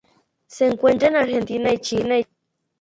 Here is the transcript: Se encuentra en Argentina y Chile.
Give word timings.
Se 0.47 0.65
encuentra 0.65 1.09
en 1.09 1.15
Argentina 1.15 1.71
y 1.71 1.77
Chile. 1.77 2.27